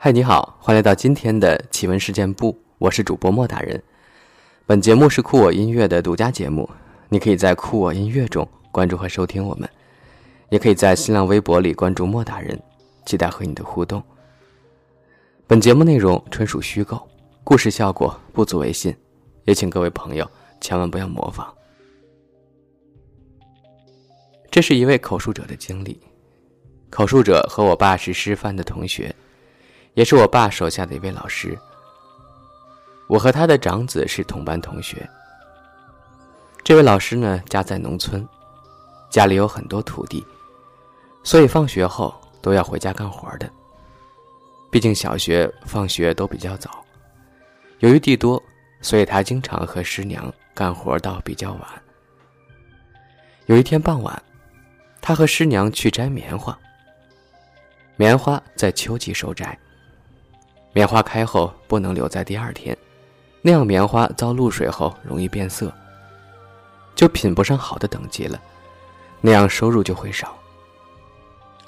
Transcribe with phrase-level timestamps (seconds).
[0.00, 3.82] 嗨，你好，欢迎来到今天的奇闻事件部，我是主播莫大人。
[4.64, 6.70] 本节目是酷我音乐的独家节目，
[7.08, 9.68] 你可以在酷我音乐中关注和收听我们，
[10.50, 12.56] 也可以在新浪微博里关注莫大人，
[13.06, 14.00] 期待和你的互动。
[15.48, 17.02] 本节目内容纯属虚构，
[17.42, 18.96] 故事效果不足为信，
[19.46, 20.24] 也请各位朋友
[20.60, 21.52] 千万不要模仿。
[24.48, 26.00] 这是一位口述者的经历，
[26.88, 29.12] 口述者和我爸是师范的同学，
[29.98, 31.58] 也是我爸手下的一位老师。
[33.08, 35.04] 我和他的长子是同班同学。
[36.62, 38.24] 这位老师呢，家在农村，
[39.10, 40.24] 家里有很多土地，
[41.24, 43.50] 所以放学后都要回家干活的。
[44.70, 46.70] 毕竟小学放学都比较早，
[47.80, 48.40] 由于地多，
[48.80, 51.62] 所以他经常和师娘干活到比较晚。
[53.46, 54.22] 有一天傍晚。
[55.00, 56.56] 他和师娘去摘棉花。
[57.96, 59.58] 棉花在秋季收摘。
[60.78, 62.78] 棉花开后不能留在第二天，
[63.42, 65.74] 那样棉花遭露水后容易变色，
[66.94, 68.40] 就品不上好的等级了，
[69.20, 70.38] 那样收入就会少。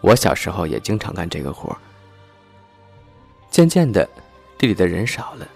[0.00, 1.76] 我小时候也经常干这个活
[3.50, 4.08] 渐渐的，
[4.56, 5.48] 地里的人少了，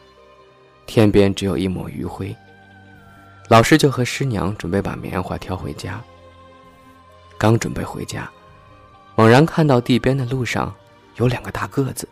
[0.85, 2.37] 天边只有一抹余晖。
[3.47, 6.03] 老师就和师娘准备把棉花挑回家。
[7.39, 8.29] 刚准备回家，
[9.15, 10.75] 猛然看到地边的路上
[11.19, 12.09] 有两个大个子，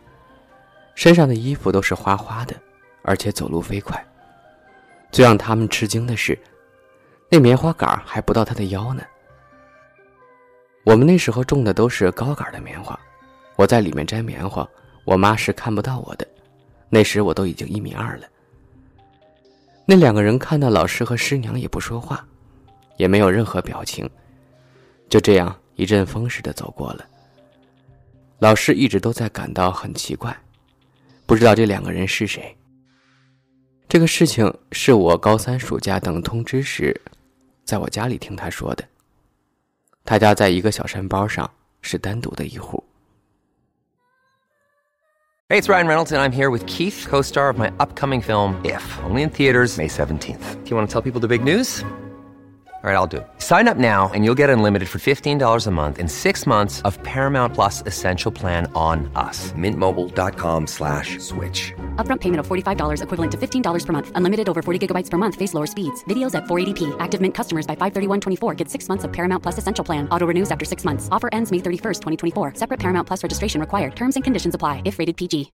[0.95, 2.55] 身上的衣服都是花花的，
[3.01, 4.03] 而且走路飞快。
[5.11, 6.37] 最让他们吃惊的是，
[7.29, 9.03] 那棉花杆还不到他的腰呢。
[10.83, 12.99] 我们那时候种的都是高杆的棉花，
[13.55, 14.67] 我在里面摘棉花，
[15.05, 16.27] 我妈是看不到我的。
[16.89, 18.27] 那时我都已经一米二了。
[19.85, 22.25] 那两个人看到老师和师娘也不说话，
[22.97, 24.09] 也没有任何表情。
[25.09, 27.05] 就这样一阵风似的走过了。
[28.39, 30.35] 老师一直都在感到很奇怪，
[31.25, 32.55] 不知道这两个人是谁。
[33.87, 36.99] 这个事情是我高三暑假等通知时，
[37.63, 38.83] 在我家里听他说的。
[40.03, 41.49] 他家在一个小山包上，
[41.81, 42.83] 是单独的一户。
[45.49, 49.23] Hey, it's Ryan Reynolds, and I'm here with Keith, co-star of my upcoming film If, only
[49.23, 50.63] in theaters May 17th.
[50.63, 51.83] Do you want to tell people the big news?
[52.82, 53.26] All right, I'll do it.
[53.38, 56.96] Sign up now and you'll get unlimited for $15 a month in six months of
[57.02, 59.52] Paramount Plus Essential Plan on us.
[59.54, 61.74] Mintmobile.com slash switch.
[61.96, 64.12] Upfront payment of $45 equivalent to $15 per month.
[64.14, 65.34] Unlimited over 40 gigabytes per month.
[65.34, 66.04] Face lower speeds.
[66.04, 66.96] Videos at 480p.
[67.00, 70.08] Active Mint customers by 531.24 get six months of Paramount Plus Essential Plan.
[70.10, 71.08] Auto renews after six months.
[71.10, 72.52] Offer ends May 31st, 2024.
[72.54, 73.96] Separate Paramount Plus registration required.
[73.96, 75.52] Terms and conditions apply if rated PG.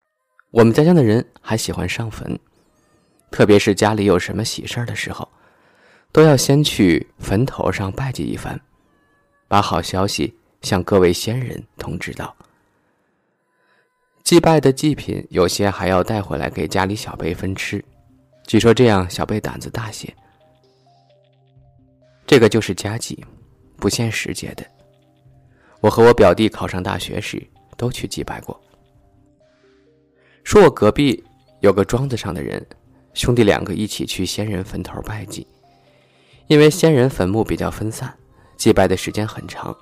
[0.52, 2.38] 我们家乡的人还喜欢上坟，
[3.32, 5.30] 特别是家里有什么喜事儿的时候。
[6.13, 8.59] 都要先去坟头上拜祭一番，
[9.47, 12.35] 把好消息向各位先人通知到。
[14.25, 17.83] 祭拜的祭品有些还要带回来给家里小辈分吃，
[18.47, 20.13] 据说这样小辈胆子大些。
[22.27, 23.25] 这个就是家祭，
[23.77, 24.63] 不限时节的。
[25.81, 27.43] 我和我表弟考上大学时
[27.77, 28.61] 都去祭拜过。
[30.45, 31.23] 说我隔壁
[31.61, 32.67] 有个庄子上的人，
[33.15, 35.47] 兄弟两个一起去先人坟头拜祭。
[36.49, 38.13] 因为先人坟墓比较分散，
[38.57, 39.77] 祭拜的时间很长，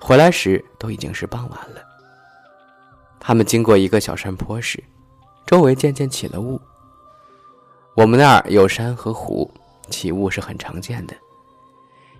[0.00, 1.82] 回来时都已经是傍晚了。
[3.20, 4.82] 他们经过一个小山坡时，
[5.46, 6.58] 周围渐渐起了雾。
[7.94, 9.50] 我们那儿有山和湖，
[9.90, 11.14] 起雾是很常见的，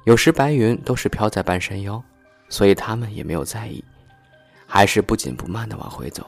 [0.04, 2.02] 有时白云都是飘在半山腰，
[2.50, 3.82] 所以他们也没有在意，
[4.66, 6.26] 还是不紧不慢的往回走。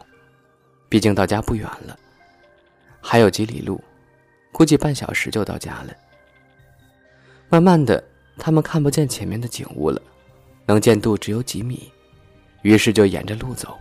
[0.89, 1.99] 毕竟到家不远了，
[3.03, 3.79] 还有几里路，
[4.53, 5.93] 估计半小时就到家了。
[7.53, 8.03] 慢慢的，
[8.39, 10.01] 他们看不见前面的景物了，
[10.67, 11.91] 能见度只有几米，
[12.63, 13.77] 于是就沿着路走，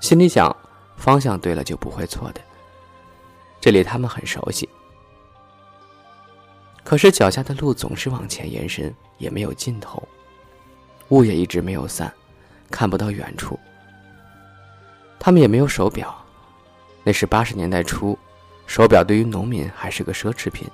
[0.00, 0.56] 心里想，
[0.96, 2.40] 方向对了就不会错的。
[3.60, 4.66] 这里他们很熟悉，
[6.82, 10.02] 可是脚下的路总是往前延伸，也没有尽头，
[11.08, 12.10] 雾也一直没有散，
[12.70, 13.60] 看不到远处。
[15.18, 16.16] 他们也没有手表，
[17.04, 18.18] 那是八十年代初，
[18.66, 20.66] 手表对于农民还是个奢侈品。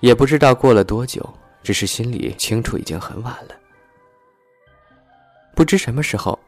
[0.00, 1.22] 也不知道过了多久，
[1.62, 3.54] 只是心里清楚，已经很晚了。
[5.54, 6.38] 不知什么时候，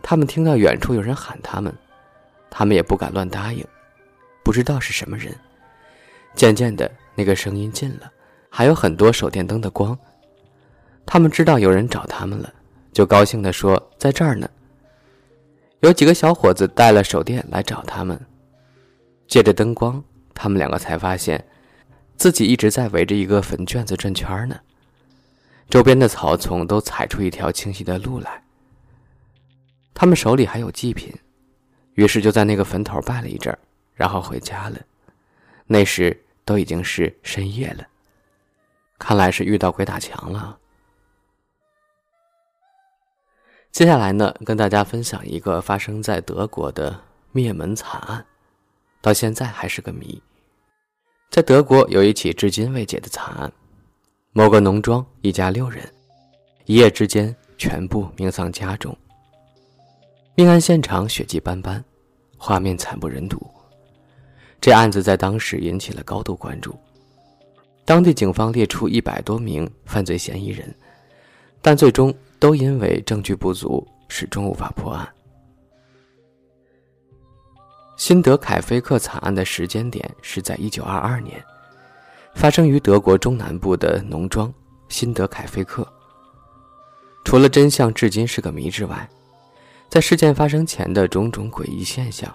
[0.00, 1.74] 他们听到远处有人喊他们，
[2.48, 3.66] 他们也不敢乱答应，
[4.44, 5.34] 不知道是什么人。
[6.34, 8.10] 渐渐的，那个声音近了，
[8.48, 9.98] 还有很多手电灯的光。
[11.04, 12.52] 他们知道有人找他们了，
[12.92, 14.48] 就高兴地说：“在这儿呢。”
[15.80, 18.20] 有几个小伙子带了手电来找他们，
[19.26, 20.00] 借着灯光，
[20.32, 21.44] 他们两个才发现。
[22.20, 24.60] 自己一直在围着一个坟圈子转圈呢，
[25.70, 28.44] 周边的草丛都踩出一条清晰的路来。
[29.94, 31.10] 他们手里还有祭品，
[31.94, 33.58] 于是就在那个坟头拜了一阵
[33.94, 34.78] 然后回家了。
[35.66, 37.86] 那时都已经是深夜了，
[38.98, 40.58] 看来是遇到鬼打墙了。
[43.72, 47.00] 接下来呢，跟大家分享一个发生在德国的
[47.32, 48.26] 灭门惨案，
[49.00, 50.22] 到现在还是个谜。
[51.30, 53.52] 在德国有一起至今未解的惨案，
[54.32, 55.88] 某个农庄一家六人，
[56.66, 58.96] 一夜之间全部命丧家中。
[60.34, 61.84] 命案现场血迹斑斑，
[62.36, 63.40] 画面惨不忍睹。
[64.60, 66.76] 这案子在当时引起了高度关注，
[67.84, 70.74] 当地警方列出一百多名犯罪嫌疑人，
[71.62, 72.12] 但最终。
[72.40, 75.06] 都因为证据不足，始终无法破案。
[78.00, 81.38] 辛德凯菲克惨案的时间点是在一九二二年，
[82.34, 84.50] 发生于德国中南部的农庄
[84.88, 85.86] 辛德凯菲克。
[87.26, 89.06] 除了真相至今是个谜之外，
[89.90, 92.34] 在事件发生前的种种诡异现象，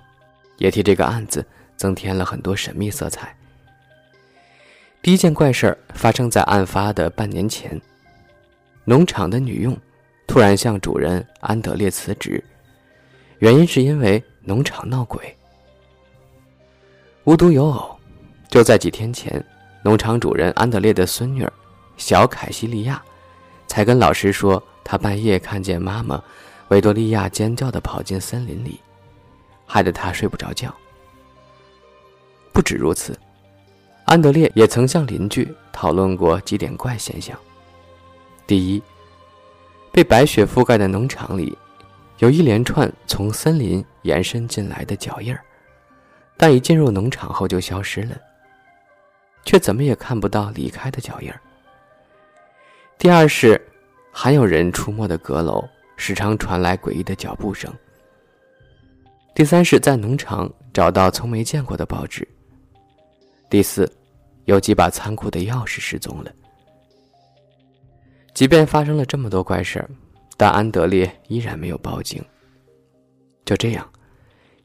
[0.58, 1.44] 也替这个案子
[1.76, 3.36] 增添了很多神秘色彩。
[5.02, 7.82] 第一件怪事儿发生在案发的半年前，
[8.84, 9.76] 农场的女佣。
[10.28, 12.44] 突然向主人安德烈辞职，
[13.40, 15.36] 原因是因为农场闹鬼。
[17.26, 17.98] 无独有偶，
[18.50, 19.44] 就在几天前，
[19.82, 21.44] 农场主人安德烈的孙女
[21.98, 23.02] 小凯西利亚，
[23.66, 26.24] 才跟老师说，他半夜看见妈妈
[26.68, 28.80] 维多利亚尖叫的跑进森林里，
[29.66, 30.72] 害得他睡不着觉。
[32.54, 33.18] 不止如此，
[34.06, 37.36] 安德烈也曾向邻居讨论过几点怪现象：
[38.46, 38.84] 第一，
[39.92, 41.58] 被白雪覆盖的农场里，
[42.20, 45.42] 有一连串从森林延伸进来的脚印儿，
[46.38, 48.20] 但一进入农场后就消失了，
[49.44, 51.32] 却怎么也看不到离开的脚印。
[52.98, 53.60] 第二是，
[54.12, 55.64] 还有人出没的阁楼
[55.98, 57.74] 时常传来诡异的脚步声。
[59.34, 62.28] 第三是，在农场找到从没见过的报纸。
[63.50, 63.90] 第四，
[64.46, 66.32] 有几把仓库的钥匙失踪了。
[68.34, 69.86] 即便发生了这么多怪事，
[70.36, 72.24] 但安德烈依然没有报警。
[73.46, 73.90] 就这样，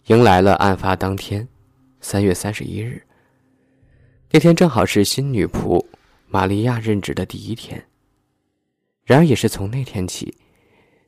[0.06, 1.46] 迎来了案发当天，
[2.00, 3.02] 三月三十一日。
[4.30, 5.84] 那天正好是新女仆
[6.28, 7.84] 玛利亚任职的第一天。
[9.04, 10.32] 然而，也是从那天起，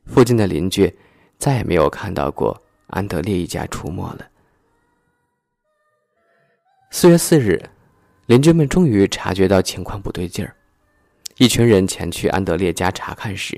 [0.05, 0.93] 附近的邻居
[1.37, 4.29] 再也没有看到过安德烈一家出没了。
[6.91, 7.61] 四月四日，
[8.25, 10.53] 邻居们终于察觉到情况不对劲儿。
[11.37, 13.57] 一群人前去安德烈家查看时，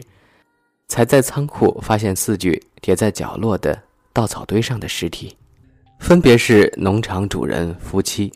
[0.87, 3.81] 才在仓库发现四具叠在角落的
[4.13, 5.35] 稻草堆上的尸体，
[5.99, 8.31] 分别是农场主人夫妻、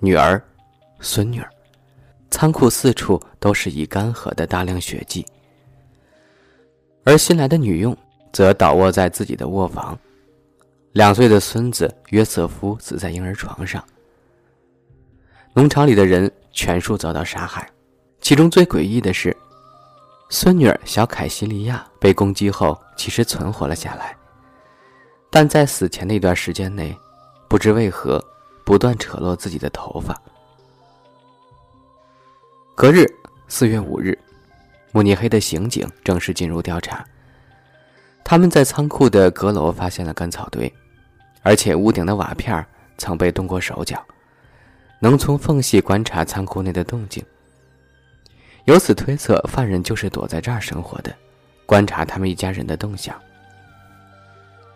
[0.00, 0.42] 女儿、
[1.00, 1.48] 孙女儿。
[2.30, 5.24] 仓库四处都是已干涸的大量血迹，
[7.04, 7.96] 而新来的女佣
[8.34, 9.98] 则倒卧在自己的卧房，
[10.92, 13.82] 两岁的孙子约瑟夫死在婴儿床上。
[15.54, 17.66] 农场里的人全数遭到杀害。
[18.20, 19.34] 其中最诡异的是，
[20.28, 24.14] 孙女儿小凯西利亚被攻击后，其实存活了下来，
[25.30, 26.96] 但在死前那段时间内，
[27.48, 28.22] 不知为何
[28.64, 30.20] 不断扯落自己的头发。
[32.74, 33.06] 隔日，
[33.48, 34.16] 四月五日，
[34.92, 37.04] 慕尼黑的刑警正式进入调查。
[38.24, 40.72] 他们在仓库的阁楼发现了干草堆，
[41.42, 42.64] 而且屋顶的瓦片
[42.96, 44.04] 曾被动过手脚，
[45.00, 47.24] 能从缝隙观察仓库内的动静。
[48.64, 51.14] 由此推测，犯人就是躲在这儿生活的，
[51.64, 53.18] 观察他们一家人的动向。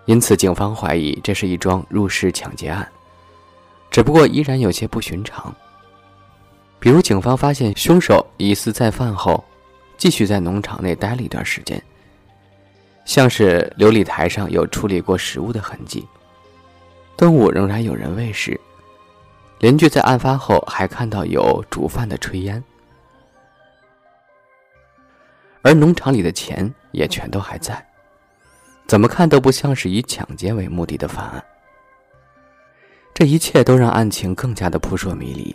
[0.05, 2.87] 因此，警方怀疑这是一桩入室抢劫案，
[3.91, 5.55] 只不过依然有些不寻常。
[6.81, 9.45] 比如，警方发现凶手疑似在犯后，
[9.97, 11.81] 继续在农场内待了一段时间，
[13.05, 16.05] 像是琉璃台上有处理过食物的痕迹，
[17.17, 18.61] 顿悟仍然有人喂食。
[19.61, 22.63] 邻居在案发后还看到有煮饭的炊烟。
[25.63, 27.87] 而农场里的钱也全都还在，
[28.87, 31.43] 怎么看都不像是以抢劫为目的的犯案。
[33.15, 35.55] 这一切都让案情更加的扑朔迷离。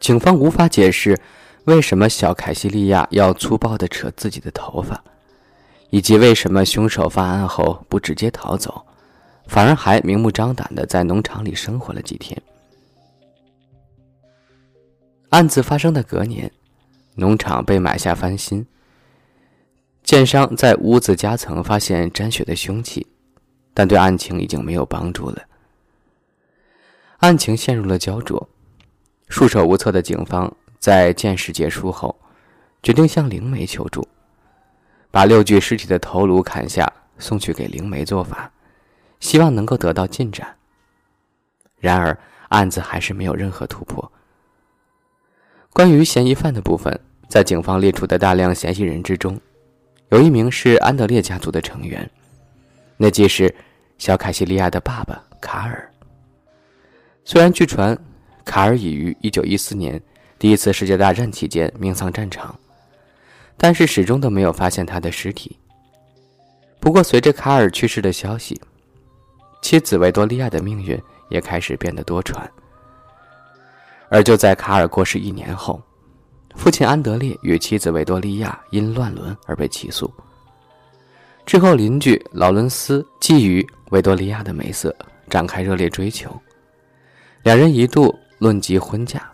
[0.00, 1.18] 警方无法解释
[1.64, 5.02] 为什么小凯西利亚要粗暴的扯自己的头发，
[5.90, 8.84] 以及为什么凶手犯案后不直接逃走，
[9.46, 12.40] 反而还明目张胆的在农场里生活了几天。
[15.30, 16.50] 案子发生的隔年。
[17.14, 18.66] 农场被买下翻新，
[20.02, 23.06] 剑商在屋子夹层发现沾血的凶器，
[23.72, 25.42] 但对案情已经没有帮助了。
[27.18, 28.48] 案情陷入了焦灼，
[29.28, 32.18] 束手无策的警方在见识结束后，
[32.82, 34.06] 决定向灵媒求助，
[35.10, 38.50] 把六具尸体的头颅砍下送去给灵媒做法，
[39.20, 40.56] 希望能够得到进展。
[41.78, 42.18] 然而，
[42.48, 44.10] 案子还是没有任何突破。
[45.72, 49.40] 关于嫌疑犯的部分，在警方列出的大量嫌疑人之中，
[50.12, 52.08] 有一名是安德烈家族的成员，
[52.98, 53.52] 那即是
[53.96, 55.90] 小凯西利亚的爸爸卡尔。
[57.24, 57.98] 虽然据传，
[58.44, 60.02] 卡尔已于1914年
[60.38, 62.54] 第一次世界大战期间命丧战场，
[63.56, 65.56] 但是始终都没有发现他的尸体。
[66.78, 68.60] 不过，随着卡尔去世的消息，
[69.62, 71.00] 妻子维多利亚的命运
[71.30, 72.46] 也开始变得多舛。
[74.10, 75.82] 而就在卡尔过世一年后，
[76.54, 80.12] 父亲安德烈与妻子维多利亚因乱伦而被起诉。
[81.44, 84.94] 之后，邻居劳伦斯觊觎维多利亚的美色，
[85.28, 86.30] 展开热烈追求。
[87.42, 89.28] 两人一度论及婚嫁，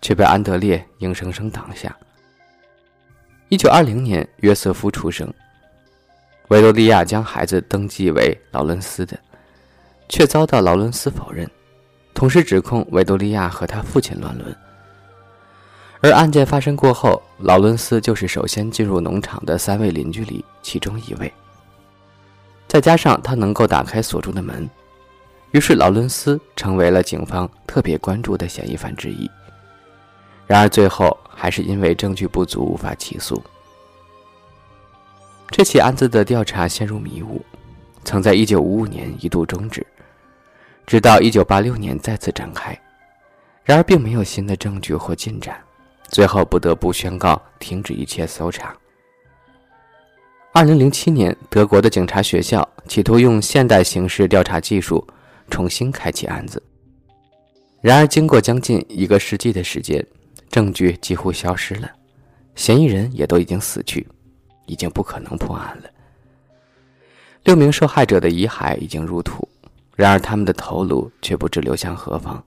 [0.00, 1.94] 却被安德烈硬生生挡下。
[3.48, 5.28] 一九二零年，约瑟夫出生。
[6.48, 9.18] 维多利亚将孩子登记为劳伦斯的，
[10.08, 11.50] 却遭到劳伦斯否认，
[12.14, 14.56] 同时指控维多利亚和他父亲乱伦。
[16.00, 21.32] 而案件发生过后，劳伦斯就是首先进入农场的三位邻居里其中一位。
[22.68, 24.68] 再加上他能够打开锁住的门，
[25.50, 29.28] 于是劳伦斯成为了警方特别关注的嫌疑犯之一。
[30.46, 33.42] 然而最后还是因为证据不足无法起诉。
[35.50, 37.44] 这起案子的调查陷入迷雾，
[38.04, 39.84] 曾在1955年一度终止，
[40.86, 42.78] 直到1986年再次展开，
[43.64, 45.58] 然而并没有新的证据或进展，
[46.08, 48.76] 最后不得不宣告停止一切搜查。
[50.54, 55.06] 2007年，德国的警察学校企图用现代刑事调查技术
[55.48, 56.62] 重新开启案子，
[57.80, 60.04] 然而经过将近一个世纪的时间，
[60.48, 61.90] 证据几乎消失了，
[62.54, 64.06] 嫌疑人也都已经死去。
[64.70, 65.84] 已经不可能破案了。
[67.44, 69.48] 六名受害者的遗骸已经入土，
[69.96, 72.44] 然而他们的头颅却不知流向何方。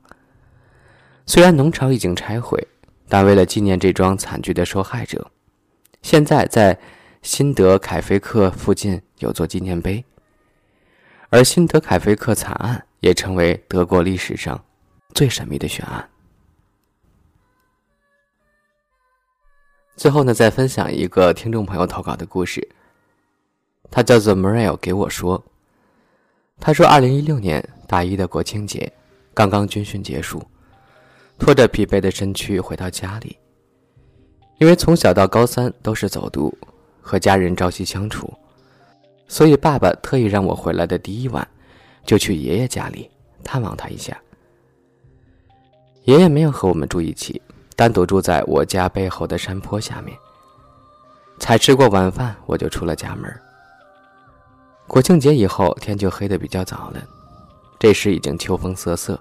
[1.26, 2.64] 虽然农场已经拆毁，
[3.12, 5.30] 但为了纪念这桩惨剧的受害者，
[6.02, 6.80] 现在在
[7.22, 10.02] 辛德凯菲克附近有座纪念碑。
[11.30, 14.64] 而辛德凯菲克惨案也成为德国历史上
[15.14, 16.10] 最神秘的悬案。
[19.98, 22.66] 最后呢，再分享一个听众朋友投稿的故事。
[23.90, 25.44] 他叫做 Mariel，给我说，
[26.62, 28.90] 他说，二零一六年大一的国庆节，
[29.34, 30.42] 刚刚军训结束，
[31.42, 33.36] 拖着疲惫的身躯回到家里。
[34.60, 36.56] 因为从小到高三都是走读，
[37.02, 38.32] 和家人朝夕相处，
[39.28, 41.46] 所以爸爸特意让我回来的第一晚，
[42.06, 43.10] 就去爷爷家里
[43.44, 44.16] 探望他一下。
[46.04, 47.42] 爷爷没有和我们住一起。
[47.76, 50.16] 单独住在我家背后的山坡下面。
[51.40, 53.36] 才吃过晚饭，我就出了家门。
[54.86, 57.04] 国庆节以后，天就黑得比较早了，
[57.80, 59.20] 这时已经秋风瑟瑟，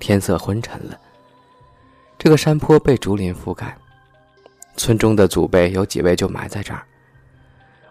[0.00, 0.98] 天色昏沉了。
[2.18, 3.76] 这个山坡被竹林覆盖，
[4.76, 6.84] 村中的祖辈有几位就埋在这儿。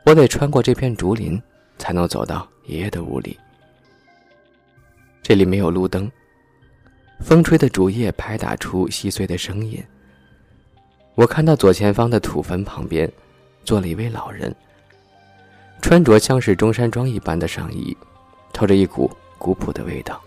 [0.04, 1.42] 我得穿过这片竹林，
[1.78, 3.40] 才能走到爷爷的屋里。
[5.22, 6.12] 这里没有路灯。
[7.22, 9.82] 风吹的竹叶拍打出细碎的声音。
[11.16, 13.10] 我看到左前方的土坟旁边，
[13.64, 14.54] 坐了一位老人，
[15.82, 17.96] 穿着像是中山装一般的上衣，
[18.52, 20.22] 透着一股古朴的味道。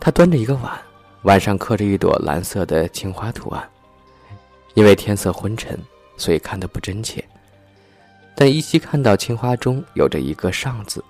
[0.00, 0.76] 他端着一个碗，
[1.22, 3.68] 碗上刻着一朵蓝色的青花图案。
[4.74, 5.78] 因为天色昏沉，
[6.16, 7.22] 所以看得不真切，
[8.34, 11.04] 但依稀看到青花中有着一个“上”字，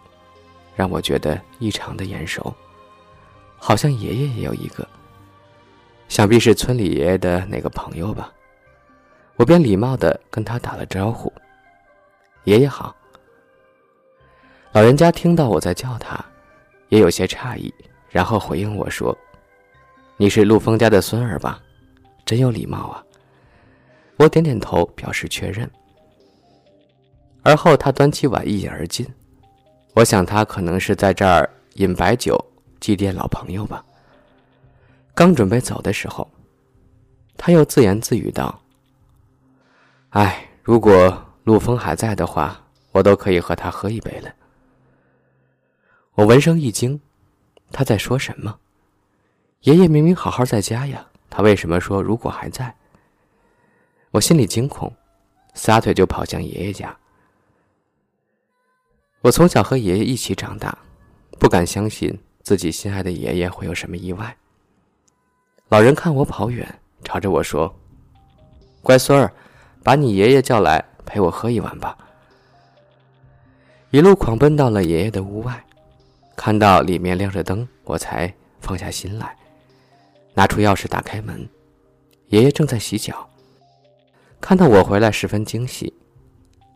[0.74, 2.52] 让我觉得异常的眼熟。
[3.56, 4.84] 好像爷爷也有一个，
[6.08, 8.32] 想必是村里爷爷的那个朋友吧。
[9.36, 11.32] 我便礼貌的跟他打了招呼
[12.42, 12.92] ：“爷爷好。”
[14.74, 16.18] 老人家听到我在叫他，
[16.88, 17.72] 也有些诧异，
[18.10, 19.16] 然后回应我说
[20.22, 21.60] ：“你是陆峰家的孙儿吧？
[22.24, 23.04] 真有礼貌啊。”
[24.18, 25.68] 我点点头表示确认。
[27.42, 29.04] 而后他端起碗一饮而尽，
[29.94, 32.38] 我想他可能是在这儿饮白酒。
[32.78, 33.84] 祭奠老朋友吧。
[35.12, 36.30] 刚准备走的时候，
[37.36, 38.56] 他又自言自语道
[40.10, 44.32] ：“哎，如果陆峰还在的话，我都可以和他喝一杯了。”
[46.14, 47.00] 我闻声一惊，
[47.72, 48.56] 他在说什么？
[49.62, 52.74] 爷爷明明好好在家呀，他为什么说如果还在？
[54.10, 54.92] 我心里惊恐，
[55.54, 56.94] 撒腿就跑向爷爷家。
[59.20, 60.76] 我从小和爷爷一起长大，
[61.38, 62.18] 不敢相信。
[62.42, 64.36] 自己心爱的爷爷会有什么意外？
[65.68, 66.66] 老人看我跑远，
[67.04, 67.72] 朝着我说
[68.82, 69.32] ：“乖孙儿，
[69.84, 71.96] 把你爷爷叫来陪我喝一碗吧。”
[73.90, 75.64] 一路狂奔到了爷爷的屋外，
[76.34, 79.36] 看到里面亮着灯，我才放下心来，
[80.34, 81.48] 拿出钥匙打开门。
[82.28, 83.28] 爷爷正在洗脚，
[84.40, 85.92] 看到我回来十分惊喜，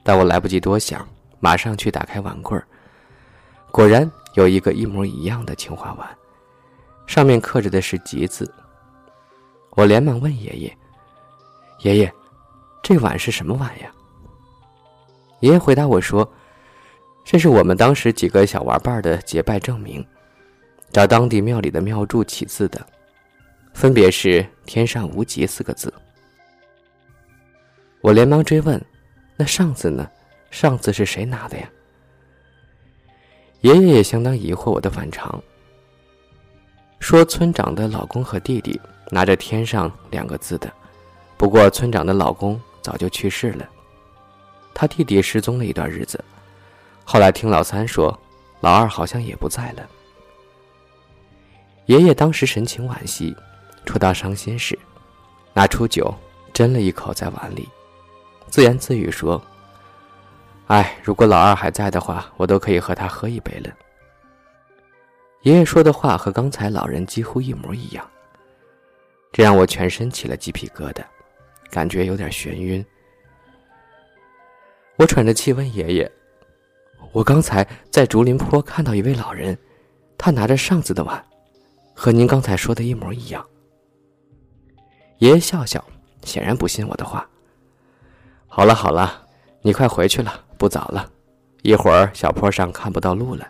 [0.03, 1.09] 但我来不及多想，
[1.41, 2.61] 马上去打开碗柜
[3.71, 6.07] 果然有一个一模一样的青花碗，
[7.07, 8.53] 上面刻着的是“吉”字。
[9.71, 10.79] 我连忙问爷爷
[11.81, 12.13] ：“爷爷，
[12.83, 13.91] 这碗是什么碗呀？”
[15.41, 16.31] 爷爷回答我说
[17.25, 20.07] ：“这是我们当时几个小玩伴的结拜证明，
[20.93, 22.87] 找当地庙里的庙祝起字的。”
[23.77, 25.93] 分别是“天上无极”四个字。
[28.01, 28.83] 我连忙追问
[29.37, 30.11] ：“那上次呢？
[30.51, 31.71] 上次是谁拿的呀？”
[33.61, 35.39] 爷爷也相当疑惑我的反常，
[37.01, 38.81] 说：“村长的老公和弟弟
[39.11, 40.73] 拿着‘天上’两个字的，
[41.37, 43.69] 不过村长的老公早就去世了，
[44.73, 46.19] 他弟弟失踪了一段日子，
[47.05, 48.19] 后来听老三说，
[48.63, 49.87] 老二好像也不在了。”
[51.85, 53.37] 爷爷当时神情惋惜。
[53.87, 54.79] 触到伤心时，
[55.55, 56.15] 拿出酒
[56.53, 57.67] 斟了一口在碗里，
[58.49, 59.43] 自言自语说
[60.69, 63.73] ：“哎，如果老二还在的话，我都可以和他喝一杯了。”
[65.43, 68.05] 爷爷说的话和刚才老人几乎一模一样，
[69.33, 71.03] 这让我全身起了鸡皮疙瘩，
[71.71, 72.85] 感觉有点眩晕。
[74.97, 76.13] 我喘着气问爷爷
[77.13, 79.57] ：“我刚才在竹林坡看到一位老人，
[80.19, 81.25] 他拿着上次的碗，
[81.95, 83.47] 和您刚才说的一模一样。”
[85.19, 85.83] 爷爷笑笑，
[86.25, 87.27] 显然不信我的话。
[88.47, 89.27] 好了好了，
[89.63, 91.11] 你快回去了，不早了，
[91.63, 93.49] 一会儿小坡上看不到路了。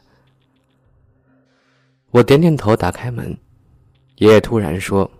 [2.10, 3.36] 我点点头，打开门。
[4.16, 5.10] 爷爷突然说：“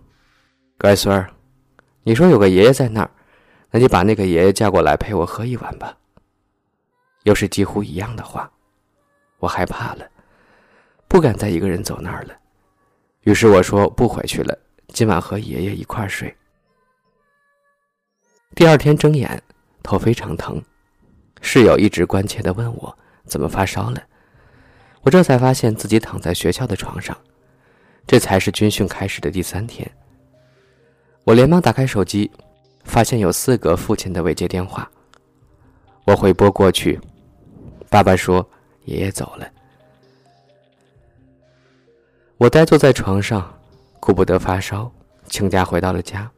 [0.79, 1.29] 乖孙儿，
[2.03, 3.11] 你说有个爷爷在那儿，
[3.71, 5.97] 那你把那个爷爷叫过来陪我喝一碗吧。”
[7.25, 8.51] 又是几乎一样的话，
[9.39, 10.09] 我害怕了，
[11.09, 12.35] 不敢再一个人走那儿了。
[13.23, 14.57] 于是我说：“不回去了。”
[14.95, 16.35] 今晚和爷爷一块睡。
[18.55, 19.43] 第二天睁眼，
[19.83, 20.63] 头非常疼，
[21.43, 24.03] 室友一直关切的问我怎么发烧了。
[25.03, 27.17] 我这才发现自己躺在学校的床上，
[28.07, 29.91] 这才是军训开始的第三天。
[31.25, 32.31] 我连忙打开手机，
[32.85, 34.91] 发现有四个父亲的未接电话。
[36.05, 36.99] 我回拨过去，
[37.91, 38.49] 爸爸说
[38.85, 39.47] 爷爷走了。
[42.39, 43.53] 我呆坐在床上。
[43.99, 44.89] 顾不得发烧，
[45.29, 46.31] 请假回到了家，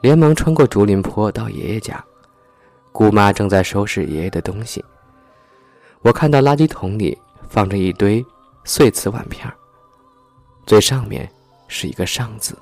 [0.00, 2.02] 连忙穿过竹林坡到爷爷家。
[2.92, 4.84] 姑妈正在收拾爷爷的东西。
[6.02, 8.24] 我看到垃圾桶里放着一堆
[8.64, 9.52] 碎瓷碗片
[10.64, 11.28] 最上面
[11.68, 12.56] 是一个“上”字。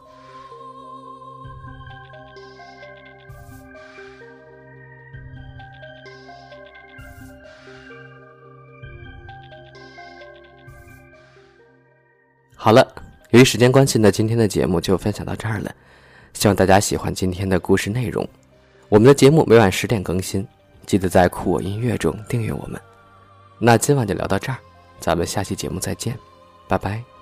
[12.57, 12.87] 好了。
[13.31, 15.75] 由于时间关系呢，今天的节目就分享到这儿了。
[16.35, 18.27] 希望大家喜欢今天的故事内容。
[18.89, 20.47] 我们的节目每晚十点更新，
[20.87, 22.79] 记得在酷我音乐中订阅我们。
[23.59, 24.59] 那今晚就聊到这儿，
[25.01, 26.19] 咱们下期节目再见，
[26.69, 27.14] 拜拜。